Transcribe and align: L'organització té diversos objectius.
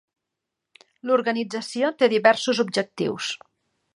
L'organització 1.09 1.93
té 1.99 2.11
diversos 2.15 2.65
objectius. 2.65 3.31